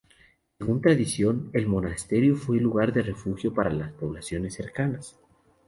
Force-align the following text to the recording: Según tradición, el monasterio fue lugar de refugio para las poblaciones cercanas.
Según 0.57 0.81
tradición, 0.81 1.51
el 1.53 1.67
monasterio 1.67 2.35
fue 2.35 2.57
lugar 2.59 2.91
de 2.91 3.03
refugio 3.03 3.53
para 3.53 3.69
las 3.69 3.91
poblaciones 3.91 4.55
cercanas. 4.55 5.19